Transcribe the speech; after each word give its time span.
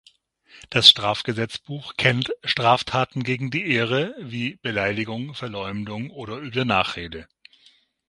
Das 0.71 0.89
Strafgesetzbuch 0.89 1.93
kennt 1.95 2.33
„Straftaten 2.43 3.21
gegen 3.21 3.51
die 3.51 3.69
Ehre“ 3.71 4.15
wie 4.17 4.55
Beleidigung, 4.63 5.35
Verleumdung 5.35 6.09
oder 6.09 6.39
üble 6.41 6.65
Nachrede. 6.65 7.27